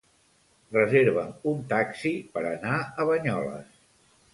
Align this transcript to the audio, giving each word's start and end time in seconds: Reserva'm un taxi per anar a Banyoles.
Reserva'm 0.75 1.47
un 1.53 1.61
taxi 1.75 2.15
per 2.35 2.47
anar 2.57 2.77
a 2.85 3.11
Banyoles. 3.15 3.75